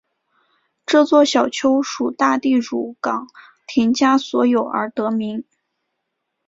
[0.83, 3.27] 这座小丘属大地主冈
[3.67, 5.43] 田家所有而得名。